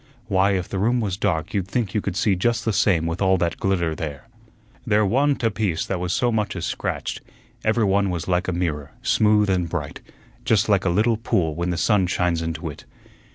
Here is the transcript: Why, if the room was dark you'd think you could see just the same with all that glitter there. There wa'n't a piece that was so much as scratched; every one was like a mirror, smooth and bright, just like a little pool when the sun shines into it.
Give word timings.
Why, 0.25 0.53
if 0.53 0.67
the 0.67 0.79
room 0.79 0.99
was 0.99 1.15
dark 1.15 1.53
you'd 1.53 1.67
think 1.67 1.93
you 1.93 2.01
could 2.01 2.15
see 2.15 2.35
just 2.35 2.65
the 2.65 2.73
same 2.73 3.05
with 3.05 3.21
all 3.21 3.37
that 3.37 3.59
glitter 3.59 3.93
there. 3.93 4.27
There 4.83 5.05
wa'n't 5.05 5.43
a 5.43 5.51
piece 5.51 5.85
that 5.85 5.99
was 5.99 6.11
so 6.11 6.31
much 6.31 6.55
as 6.55 6.65
scratched; 6.65 7.21
every 7.63 7.85
one 7.85 8.09
was 8.09 8.27
like 8.27 8.47
a 8.47 8.51
mirror, 8.51 8.93
smooth 9.03 9.47
and 9.47 9.69
bright, 9.69 10.01
just 10.43 10.67
like 10.67 10.85
a 10.85 10.89
little 10.89 11.17
pool 11.17 11.53
when 11.53 11.69
the 11.69 11.77
sun 11.77 12.07
shines 12.07 12.41
into 12.41 12.67
it. 12.67 12.83